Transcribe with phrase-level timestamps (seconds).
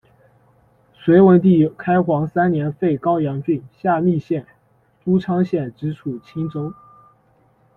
[0.95, 4.47] 隋文帝开皇三年废高阳郡，下密县、
[5.05, 6.73] 都昌县直属青州。